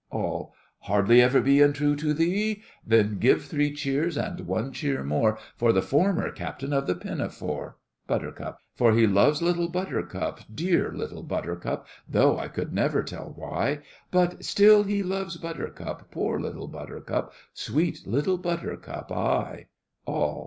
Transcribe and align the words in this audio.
ALL. 0.09 0.55
Hardly 0.79 1.21
ever 1.21 1.41
be 1.41 1.61
untrue 1.61 1.95
to 1.97 2.11
thee. 2.11 2.63
Then 2.83 3.19
give 3.19 3.45
three 3.45 3.71
cheers, 3.71 4.17
and 4.17 4.47
one 4.47 4.71
cheer 4.73 5.03
more 5.03 5.37
For 5.55 5.71
the 5.71 5.83
former 5.83 6.31
Captain 6.31 6.73
of 6.73 6.87
the 6.87 6.95
Pinafore. 6.95 7.77
BUT. 8.07 8.57
For 8.73 8.93
he 8.93 9.05
loves 9.05 9.43
Little 9.43 9.69
Buttercup, 9.69 10.39
dear 10.51 10.91
Little 10.91 11.21
Buttercup, 11.21 11.85
Though 12.09 12.39
I 12.39 12.47
could 12.47 12.73
never 12.73 13.03
tell 13.03 13.31
why; 13.37 13.81
But 14.09 14.43
still 14.43 14.81
he 14.81 15.03
loves 15.03 15.37
Buttercup, 15.37 16.09
poor 16.09 16.39
Little 16.39 16.67
Buttercup, 16.67 17.31
Sweet 17.53 18.07
Little 18.07 18.39
Buttercup, 18.39 19.11
aye! 19.11 19.67
ALL. 20.07 20.39